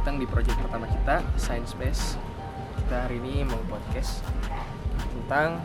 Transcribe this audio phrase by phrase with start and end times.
[0.00, 2.16] datang di project pertama kita, Science Space.
[2.72, 4.24] Kita hari ini mau podcast
[4.96, 5.60] tentang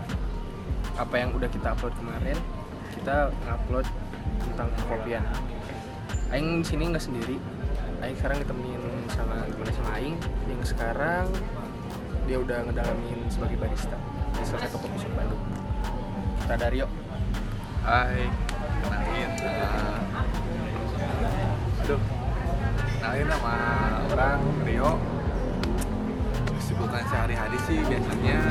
[1.00, 2.36] apa yang udah kita upload kemarin.
[3.00, 3.88] Kita ngupload
[4.44, 5.24] tentang kopian.
[6.36, 7.40] Aing sini nggak sendiri.
[8.04, 10.20] Aing sekarang ditemenin sama temen sama Aing
[10.52, 11.32] yang sekarang
[12.28, 13.96] dia udah ngedalamin sebagai barista
[14.36, 15.44] di salah satu kopi shop Bandung.
[16.44, 16.92] Kita Dario.
[17.88, 18.28] Hai,
[18.84, 19.95] kenalin uh,
[23.06, 23.56] Kenalin nama
[24.10, 24.98] orang Rio.
[26.58, 28.50] Kesibukan sehari-hari sih biasanya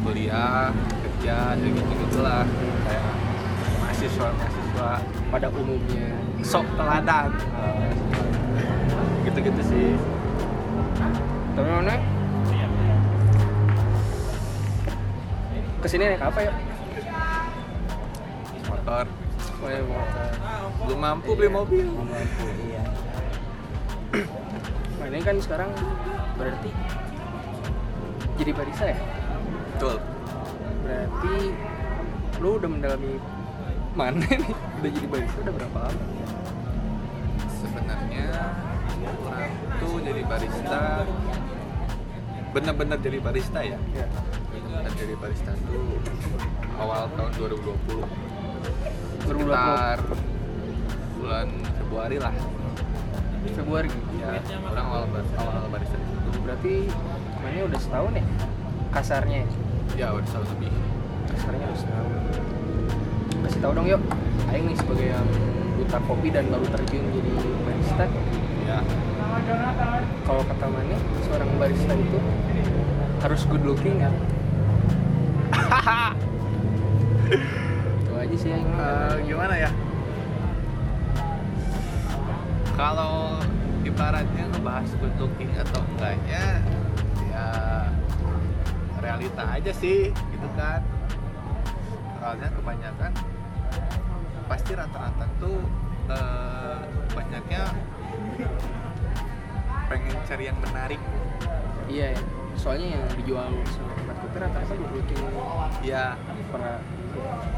[0.00, 2.48] Kuliah, kerja, ya gitu-gitu lah
[2.88, 3.04] Kayak
[3.84, 6.08] mahasiswa-mahasiswa pada umumnya.
[6.40, 7.36] Sok teladan.
[7.52, 7.92] Uh,
[9.28, 9.92] Gitu-gitu sih.
[11.52, 12.00] Tapi mana
[15.84, 16.52] ke sini naik apa ya
[18.72, 19.04] Motor.
[19.60, 20.28] Oh, ya, motor.
[20.80, 21.84] Belum mampu beli mobil.
[22.64, 22.89] iya
[25.08, 25.70] ini kan sekarang
[26.36, 26.70] berarti
[28.40, 28.98] jadi barista ya?
[29.76, 29.96] Betul.
[30.84, 31.36] Berarti
[32.40, 33.12] lu udah mendalami
[33.96, 34.54] mana nih?
[34.80, 36.04] Udah jadi barista udah berapa lama?
[37.48, 38.28] Sebenarnya
[39.24, 40.82] orang tuh jadi barista
[42.50, 43.78] bener-bener jadi barista ya?
[43.94, 44.06] Ya
[44.80, 46.00] bener jadi barista tuh
[46.80, 48.00] awal tahun 2020
[49.28, 49.98] 2020 sekitar
[51.20, 52.34] bulan Februari lah
[53.48, 53.88] Februari.
[54.20, 54.28] Ya
[54.68, 55.96] orang awal bar- awal barista
[56.40, 56.88] berarti
[57.40, 58.24] mainnya udah setahun ya
[58.90, 59.38] kasarnya?
[59.96, 60.06] Ya?
[60.12, 60.70] udah setahun lebih.
[61.30, 62.10] Kasarnya udah setahun.
[63.46, 64.02] Kasih tahu dong yuk.
[64.50, 65.26] Aing nih sebagai yang
[65.78, 67.30] buta kopi dan baru terjun jadi
[67.64, 68.04] barista.
[68.66, 68.78] Ya
[70.26, 70.96] kalau kata Mane
[71.26, 72.18] seorang barista itu
[73.20, 74.14] harus good looking kan?
[78.00, 79.70] Itu aja sih yang Eh, gimana ya
[82.76, 83.40] kalau
[83.82, 86.60] ibaratnya ngebahas good looking atau enggaknya
[87.30, 87.46] ya
[89.00, 90.84] realita aja sih gitu kan.
[92.20, 93.12] Soalnya kebanyakan
[94.44, 95.58] pasti rata-rata tuh
[96.12, 96.78] eh,
[97.16, 97.62] banyaknya
[99.88, 101.00] pengen cari yang menarik.
[101.90, 102.22] Iya ya
[102.60, 105.22] soalnya yang dijual sama tempat kopi rata-rata good looking
[105.80, 106.12] ya
[106.52, 106.78] para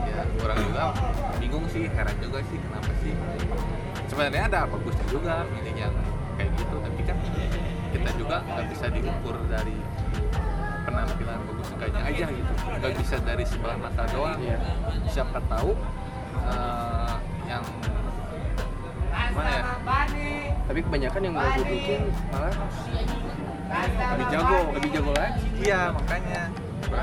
[0.06, 0.94] ya kurang juga.
[1.42, 3.12] Bingung sih heran juga sih kenapa sih
[4.12, 5.94] sebenarnya ada bagusnya juga milih yang
[6.36, 7.16] kayak gitu tapi kan
[7.96, 9.76] kita juga nggak bisa diukur dari
[10.84, 12.52] penampilan bagus enggaknya aja gitu.
[12.76, 14.36] Nggak bisa dari sebelah mata doang.
[14.36, 14.58] Iya.
[15.08, 15.72] siapa tahu
[16.44, 17.14] eh,
[17.48, 17.64] yang
[19.32, 19.64] mana ya?
[20.68, 22.54] Tapi kebanyakan yang good looking malah
[24.12, 25.44] lebih jago lebih jago lagi.
[25.64, 26.42] Iya makanya.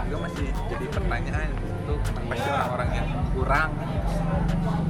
[0.06, 3.70] Juga masih jadi pertanyaan itu kenapa sih orang-orang yang kurang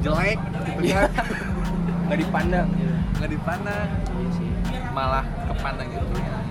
[0.03, 0.40] jelek
[0.75, 1.01] gitu Iya.
[1.07, 1.56] kan
[2.09, 2.96] nggak dipandang gitu.
[3.22, 3.88] nggak dipandang.
[4.18, 4.50] Iya sih.
[4.90, 6.42] Malah kepandang itu yang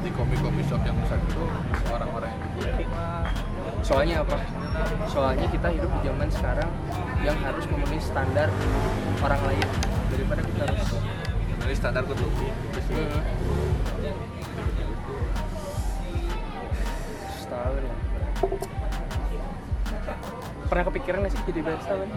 [0.00, 1.44] di kopi-kopi shop yang besar itu
[1.92, 2.88] orang-orang yang
[3.84, 4.40] soalnya apa?
[5.04, 6.70] Soalnya kita hidup di zaman sekarang
[7.20, 8.48] yang harus memenuhi standar
[9.20, 9.68] orang lain
[10.08, 10.88] daripada kita harus
[11.60, 12.24] dari standar gitu
[12.88, 13.04] sih
[17.44, 17.94] setahun ya.
[20.72, 22.10] Pernah kepikiran nggak sih jadi barista kan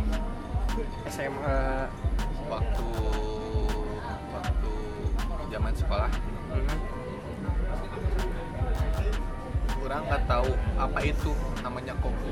[1.12, 1.60] SMA
[2.54, 2.86] waktu
[4.30, 4.72] waktu
[5.50, 6.12] zaman sekolah.
[6.54, 6.78] Mhm.
[9.84, 10.50] orang nggak tahu
[10.80, 12.32] apa itu namanya kopi.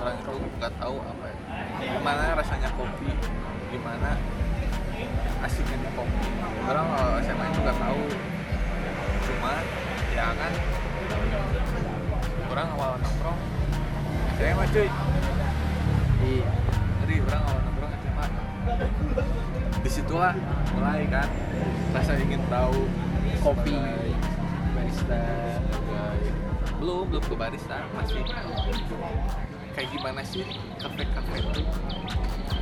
[0.00, 1.26] Orang itu nggak tahu apa
[1.84, 3.12] gimana rasanya kopi?
[3.68, 4.16] Gimana
[5.44, 6.26] asiknya kopi?
[6.64, 6.86] Orang
[7.22, 8.04] SMA itu nggak tahu.
[9.28, 9.52] Cuma
[10.16, 10.52] ya kan
[12.50, 13.38] orang awal nongkrong
[14.40, 14.88] SMA cuy
[21.10, 21.28] kan?
[21.90, 22.86] Rasa ingin tahu
[23.42, 23.74] kopi.
[24.70, 25.22] barista
[26.80, 28.24] belum belum ke barista masih
[29.76, 30.46] kayak gimana sih
[30.80, 31.60] kafe kafe itu?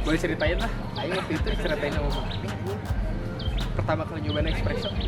[0.03, 0.73] Boleh ceritain lah.
[0.99, 2.75] Ayo waktu itu ceritain sama Bang Ani,
[3.79, 4.91] pertama kali nyobain espresso.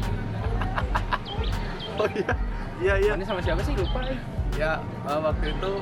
[2.01, 2.33] Oh iya
[2.81, 3.13] iya iya.
[3.13, 3.77] Ini sama siapa sih?
[3.77, 4.17] Lupa ya.
[4.57, 4.73] Ya
[5.05, 5.73] eh, waktu itu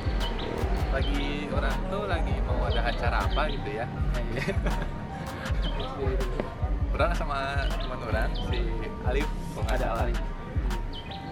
[0.89, 3.87] lagi orang tuh lagi mau ada acara apa gitu ya
[6.99, 7.39] orang sama
[7.71, 8.59] teman orang si
[9.07, 9.29] Alif.
[9.55, 9.99] Kalau nggak ada salah.
[10.03, 10.15] kali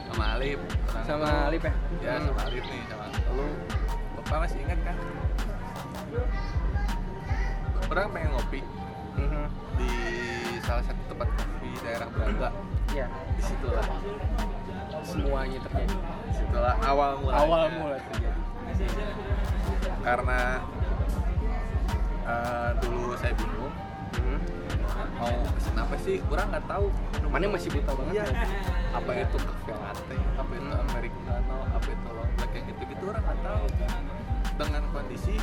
[0.06, 0.58] sama Alif.
[0.62, 1.72] Orang sama tuh- Alip ya?
[1.98, 2.24] Ya Hmm.
[2.24, 3.04] sama Alif nih sama
[3.34, 3.46] lu.
[4.16, 4.96] Bapak masih ingat kan?
[7.86, 8.60] Orang pengen ngopi
[9.16, 9.44] Mhm.
[9.76, 9.90] di
[10.60, 12.48] salah satu tempat kopi daerah Braga.
[12.92, 13.86] Ya di situlah
[15.02, 15.94] semuanya terjadi.
[16.26, 17.40] Di situlah awal mulanya.
[17.42, 18.40] Awal mula terjadi.
[20.02, 20.40] Karena
[22.26, 23.74] eh, dulu saya bingung.
[24.18, 24.38] Mhm.
[25.16, 26.16] Mau pesen apa sih?
[26.26, 26.86] Orang nggak tahu.
[27.26, 28.24] Mana masih buta banget Iya.
[28.26, 28.46] ya.
[28.94, 30.16] Apa itu cafe latte?
[30.34, 31.56] Apa itu americano?
[31.70, 33.64] Apa itu long black kayak gitu gitu orang nggak tahu.
[34.56, 35.36] Dengan kondisi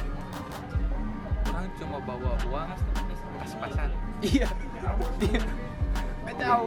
[1.45, 2.69] orang cuma bawa uang
[3.37, 3.89] pas-pasan.
[4.21, 4.47] Iya.
[5.19, 5.41] Dia
[6.23, 6.65] kacau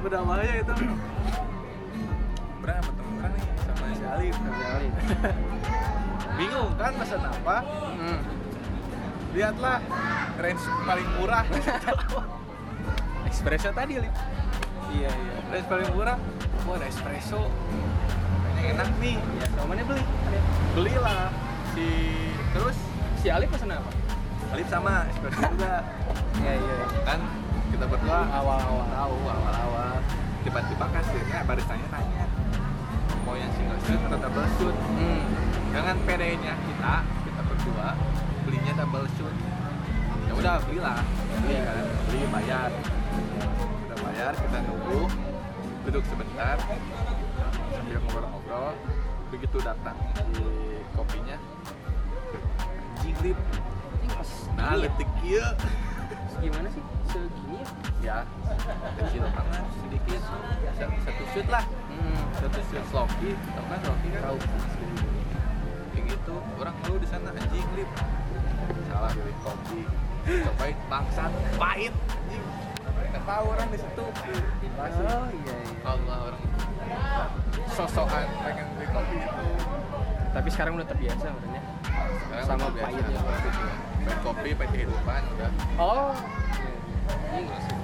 [0.00, 0.74] udah bahaya itu.
[2.60, 4.34] Berapa temen orang nih sama si Alif.
[4.36, 4.88] Sekali
[6.38, 7.56] bingung kan pesan apa?
[7.96, 8.20] Hmm.
[9.34, 9.78] Lihatlah
[10.40, 11.44] range paling murah.
[13.30, 14.14] Espresso tadi lip.
[14.90, 15.34] Iya iya.
[15.54, 16.18] Range paling murah.
[16.66, 17.46] Wah ada espresso.
[18.58, 19.16] Kayaknya enak nih.
[19.38, 20.04] Ya sama mana beli.
[20.74, 21.30] Belilah.
[21.72, 21.86] Si
[22.52, 22.76] terus?
[23.22, 23.90] Si Alif pesan apa?
[24.50, 25.74] Alif sama espresso juga.
[26.40, 26.76] Iya iya.
[27.04, 27.20] Kan
[27.68, 29.94] kita berdua awal-awal tahu awal-awal.
[30.40, 32.24] Tiba-tiba kasirnya baristanya nanya
[33.30, 34.74] mau yang single shoot atau double shoot?
[34.74, 35.22] Hmm.
[35.70, 37.88] dengan PD-nya kita kita berdua
[38.50, 39.34] belinya double shoot.
[40.26, 40.98] Ya udah belilah.
[41.38, 41.62] Beli Iya.
[41.62, 41.84] kan?
[42.04, 42.70] Beli bayar.
[43.86, 45.00] Udah bayar kita nunggu.
[45.86, 46.56] Duduk sebentar.
[47.70, 48.74] Sambil ngobrol-ngobrol.
[49.30, 49.94] Begitu datang
[50.34, 50.42] di
[50.92, 51.38] kopinya.
[53.00, 53.38] Anjing lip
[53.96, 54.82] Ini pas nah ya?
[54.82, 55.46] letik iya
[56.36, 56.82] gimana sih?
[57.06, 57.62] Segini
[58.02, 58.18] ya?
[58.18, 58.18] Ya.
[58.98, 60.20] Kecil banget sedikit.
[60.74, 61.64] Sa- satu shoot lah.
[61.88, 62.22] Hmm.
[62.34, 64.20] satu shoot sloppy tau kan sloppy kan?
[64.26, 64.38] Tahu.
[65.90, 66.34] kayak gitu.
[66.58, 67.88] Orang malu di sana anjing lip
[68.88, 69.80] salah pilih kopi
[70.26, 71.30] cobain bangsat.
[71.56, 71.94] Pahit.
[73.10, 74.04] Nggak tahu orang di situ.
[74.78, 75.74] Pasti oh iya iya.
[75.84, 76.42] Allah orang
[77.70, 79.46] sosokan pengen beli kopi itu
[80.30, 82.86] tapi sekarang udah terbiasa sebenarnya Sekarang Sama udah biasa.
[82.86, 83.66] pahitnya kopi itu.
[84.00, 85.50] Pahit kopi pahit kehidupan udah.
[85.74, 86.12] Oh.
[87.10, 87.74] Ini nggak sih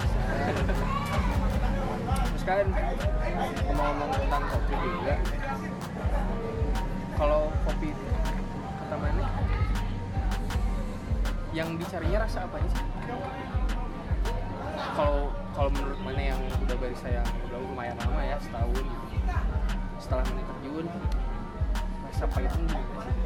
[2.26, 2.66] terus kan
[3.66, 5.14] ngomong-ngomong tentang kopi juga.
[7.16, 7.88] Kalau kopi
[11.56, 12.84] yang dicarinya rasa apa sih?
[14.92, 19.06] Kalau kalau menurut mana yang udah barista yang udah lumayan lama ya setahun gitu.
[19.96, 20.86] Setelah mana terjun
[22.04, 23.16] rasa gimana sih?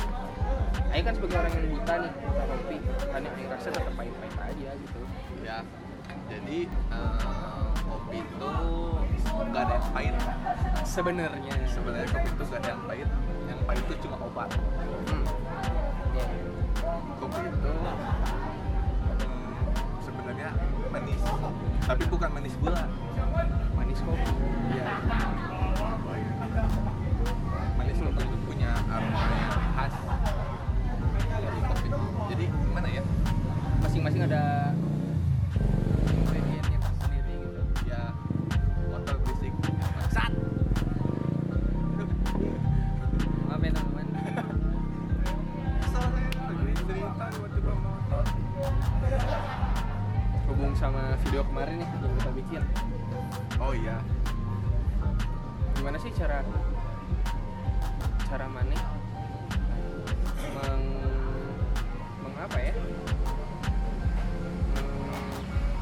[0.91, 2.77] Aing kan sebagai orang yang buta nih buta kopi
[3.11, 5.01] kan yang rasa tetap pahit-pahit aja gitu.
[5.43, 5.59] Ya
[6.31, 8.53] jadi eh, kopi itu
[9.27, 10.15] nggak ada yang pahit.
[10.87, 11.55] Sebenarnya.
[11.67, 13.09] Sebenarnya kopi itu nggak ada yang pahit.
[13.51, 14.51] Yang pahit itu cuma obat.
[15.11, 15.40] Hmm.
[17.01, 17.97] Ya kopi itu hmm,
[20.05, 20.51] sebenarnya
[20.93, 21.21] manis
[21.81, 22.85] tapi bukan manis gula.
[23.75, 24.25] Manis kopi
[24.71, 24.85] Iya.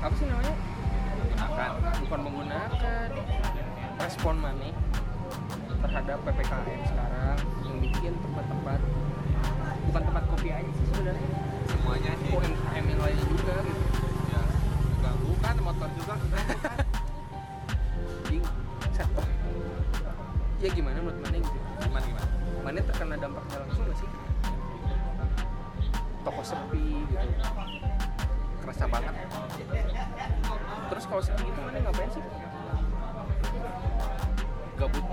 [0.09, 0.55] Apa sih namanya?
[1.21, 1.71] Gunakan
[2.01, 3.09] bukan menggunakan.
[4.01, 4.71] Respon mana
[5.85, 7.37] terhadap ppkm sekarang
[7.69, 8.81] yang bikin tempat-tempat
[9.93, 11.29] bukan tempat kopi aja sih sebenarnya.
[11.69, 12.31] Semuanya sih.
[12.33, 13.57] UMKM yang lainnya juga.
[13.69, 13.85] Gitu
[14.33, 14.43] ya
[15.05, 16.15] ganggu kan motor juga.
[16.17, 16.79] kan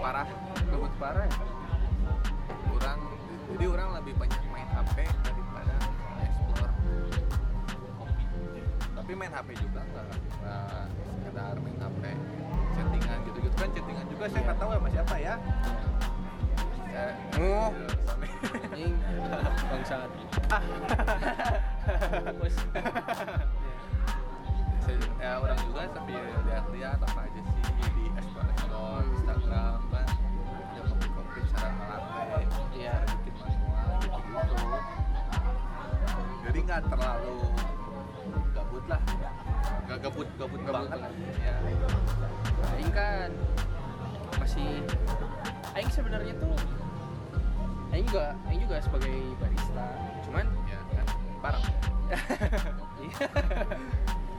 [0.05, 0.29] parah
[0.69, 1.33] gabut parah ya?
[2.69, 3.01] kurang
[3.57, 5.75] jadi orang lebih banyak main HP daripada
[6.21, 6.73] explore
[7.97, 8.21] kopi
[8.93, 10.05] tapi main HP juga nggak
[10.45, 12.03] nggak sekedar main HP
[12.77, 15.35] chattingan gitu gitu kan chattingan juga saya nggak tahu sama siapa ya
[17.41, 17.75] Oh.
[18.71, 18.95] ini
[19.67, 20.09] bangsat
[22.39, 22.55] Bos.
[25.19, 30.07] Ya orang juga sambil lihat-lihat apa aja sih di explore explore Instagram kan?
[30.69, 32.21] Ya kopi-kopi cara ngelatte
[32.71, 32.93] Iya.
[32.93, 34.17] cara bikin manual gitu.
[34.21, 34.73] Gitu
[36.45, 37.35] jadi nggak terlalu
[38.53, 39.01] gabut lah.
[39.85, 40.85] Nggak gabut gabut Gabut.
[40.85, 40.99] banget
[41.41, 41.55] ya
[42.71, 43.29] Aing kan
[44.37, 44.69] masih
[45.73, 46.53] Aing sebenarnya tuh
[47.89, 49.85] Aing juga Aing juga sebagai barista
[50.23, 51.05] cuman ya kan?
[51.41, 51.63] Bareng
[53.05, 53.25] Iya.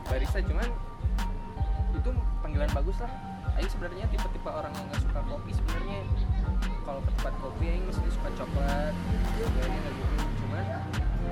[0.07, 0.69] barista cuman
[1.93, 3.11] itu panggilan bagus lah
[3.55, 5.99] Aing sebenarnya tipe-tipe orang yang nggak suka kopi sebenarnya.
[6.83, 8.95] Kalau ke tempat kopi Aing mesti suka coklat.
[9.39, 10.15] Biasanya nggak gitu.
[10.43, 10.65] Cuman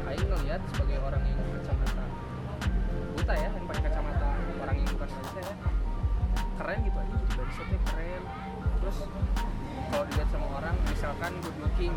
[0.06, 2.04] Aing ngelihat sebagai orang yang kacamata.
[3.14, 4.28] Buta ya yang pakai kacamata
[4.62, 5.54] orang yang bukan itu ya.
[6.54, 8.22] Keren gitu aja jadi dari keren.
[8.78, 8.96] Terus
[9.90, 11.94] kalau dilihat sama orang misalkan good looking.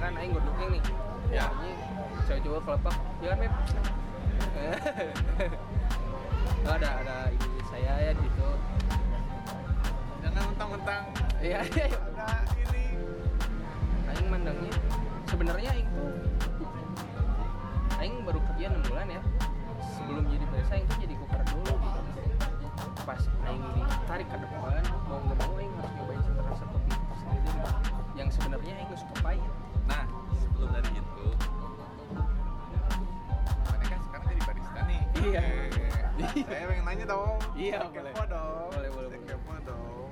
[0.00, 0.82] Kan Aing good looking nih.
[1.28, 1.44] Ya.
[1.60, 1.72] Ini
[2.24, 2.96] cewek-cewek kelepak.
[3.20, 3.52] Ya kan
[6.66, 8.48] oh, ada ada ini saya ya gitu
[10.38, 11.02] jangan mentang-mentang
[11.42, 11.58] iya.
[11.66, 12.26] Ada
[12.62, 12.84] ini.
[14.06, 14.74] Aing mandangnya
[15.26, 16.14] sebenarnya aing tuh
[17.98, 19.22] aing baru kerja 6 bulan ya.
[19.98, 22.00] Sebelum jadi barista aing tuh jadi koper dulu gitu.
[23.02, 24.78] Pas aing ditarik ke depan
[25.10, 27.70] mau nggak mau aing harus nyobain cita rasa kopi sendiri gitu.
[28.14, 29.42] yang sebenarnya aing suka pahit.
[29.90, 30.06] Nah
[30.38, 31.26] sebelum dari itu
[33.74, 35.00] mereka sekarang jadi barista nih?
[35.18, 35.42] Iya.
[36.18, 37.38] Eh, saya pengen nanya dong.
[37.58, 38.14] Iya boleh.
[38.14, 38.70] kepo dong.
[38.70, 39.18] Boleh boleh.
[39.26, 40.10] kepo dong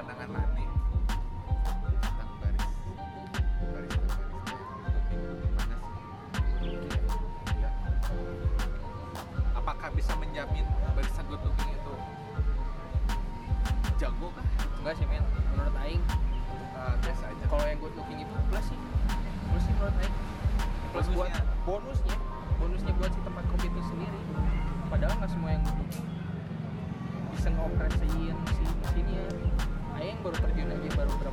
[0.00, 0.64] pandangan mani
[2.00, 2.72] tentang baris.
[3.60, 5.08] Baris tentang baris sih?
[7.60, 7.70] ya.
[9.52, 10.64] apakah bisa menjamin
[10.96, 11.94] barisan good looking itu
[14.00, 14.46] jago kah?
[14.80, 15.24] Enggak sih men.
[15.52, 16.00] Menurut Aing
[16.72, 17.44] uh, biasa aja.
[17.52, 18.80] kalau yang good looking itu plus sih.
[19.52, 20.16] Plus sih menurut Aing.
[20.90, 21.16] Plus bonusnya.
[21.16, 21.32] buat
[21.68, 22.16] bonusnya.
[22.56, 24.20] Bonusnya buat si tempat kopi itu sendiri.
[24.88, 26.19] Padahal nggak semua yang good looking
[27.30, 29.24] bisa ngoperasiin si mesinnya
[30.00, 31.29] Aing baru terjun aja baru berapa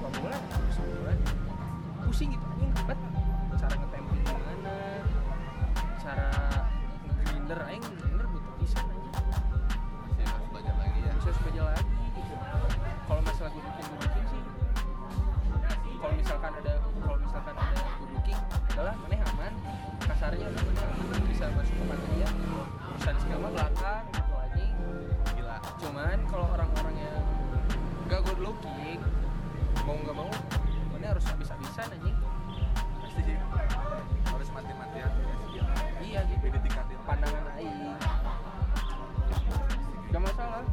[40.37, 40.63] 上来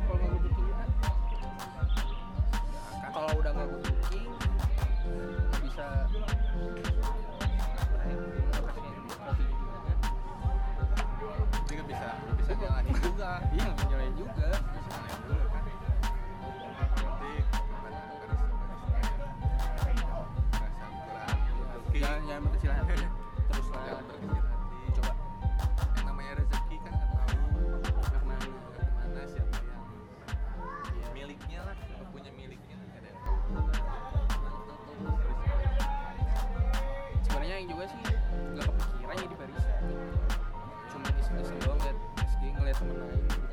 [37.64, 37.98] yang juga sih.
[38.52, 39.72] Nggak kepikiran ya jadi barista
[40.92, 41.96] cuma iseng-iseng doang liat
[42.28, 43.43] SG ngeliat temen lain.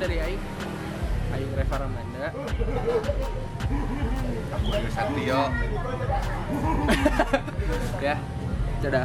[0.00, 0.42] Dari Aing.
[1.36, 2.26] Aing Reva Ramanda.
[4.56, 5.42] Aku Satrio.
[8.00, 8.16] Ya
[8.80, 9.04] dadah